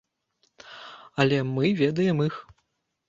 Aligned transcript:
Але 1.25 1.37
мы 1.55 1.65
ведаем 1.83 2.25
іх. 2.29 2.43